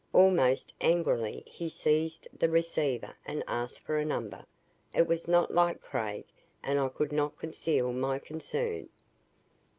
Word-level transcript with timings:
Almost 0.13 0.73
angrily 0.81 1.43
he 1.45 1.69
seized 1.69 2.27
the 2.35 2.49
receiver 2.49 3.15
and 3.23 3.43
asked 3.47 3.81
for 3.83 3.97
a 3.97 4.03
number. 4.03 4.47
It 4.95 5.05
was 5.05 5.27
not 5.27 5.53
like 5.53 5.79
Craig 5.79 6.25
and 6.63 6.79
I 6.79 6.89
could 6.89 7.11
not 7.11 7.37
conceal 7.37 7.93
my 7.93 8.17
concern. 8.17 8.89